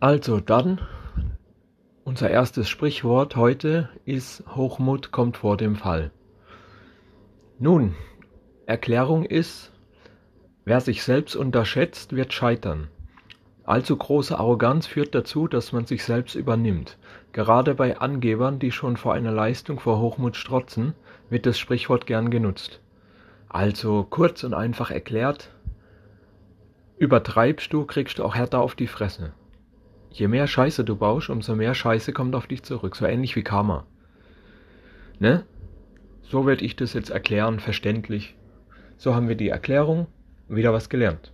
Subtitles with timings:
[0.00, 0.80] Also dann,
[2.04, 6.10] unser erstes Sprichwort heute ist Hochmut kommt vor dem Fall.
[7.58, 7.94] Nun,
[8.66, 9.72] Erklärung ist,
[10.66, 12.88] wer sich selbst unterschätzt, wird scheitern.
[13.64, 16.98] Allzu große Arroganz führt dazu, dass man sich selbst übernimmt.
[17.32, 20.92] Gerade bei Angebern, die schon vor einer Leistung vor Hochmut strotzen,
[21.30, 22.80] wird das Sprichwort gern genutzt.
[23.48, 25.50] Also kurz und einfach erklärt,
[26.98, 29.32] übertreibst du, kriegst du auch härter auf die Fresse.
[30.16, 32.96] Je mehr Scheiße du baust, umso mehr Scheiße kommt auf dich zurück.
[32.96, 33.86] So ähnlich wie Karma.
[35.18, 35.44] Ne?
[36.22, 38.34] So werde ich das jetzt erklären, verständlich.
[38.96, 40.06] So haben wir die Erklärung,
[40.48, 41.32] wieder was gelernt.